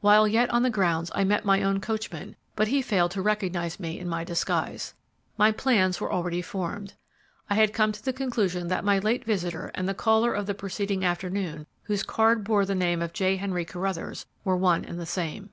While 0.00 0.28
yet 0.28 0.48
on 0.50 0.62
the 0.62 0.70
grounds 0.70 1.10
I 1.12 1.24
met 1.24 1.44
my 1.44 1.60
own 1.60 1.80
coachman, 1.80 2.36
but 2.54 2.68
he 2.68 2.80
failed 2.82 3.10
to 3.10 3.20
recognize 3.20 3.80
me 3.80 3.98
in 3.98 4.08
my 4.08 4.22
disguise. 4.22 4.94
My 5.36 5.50
plans 5.50 6.00
were 6.00 6.12
already 6.12 6.40
formed. 6.40 6.94
I 7.50 7.54
had 7.56 7.72
come 7.72 7.90
to 7.90 8.04
the 8.04 8.12
conclusion 8.12 8.68
that 8.68 8.84
my 8.84 9.00
late 9.00 9.24
visitor 9.24 9.72
and 9.74 9.88
the 9.88 9.92
caller 9.92 10.32
of 10.32 10.46
the 10.46 10.54
preceding 10.54 11.04
afternoon, 11.04 11.66
whose 11.82 12.04
card 12.04 12.44
bore 12.44 12.64
the 12.64 12.76
name 12.76 13.02
of 13.02 13.12
J. 13.12 13.38
Henry 13.38 13.64
Carruthers, 13.64 14.24
were 14.44 14.56
one 14.56 14.84
and 14.84 15.00
the 15.00 15.04
same. 15.04 15.50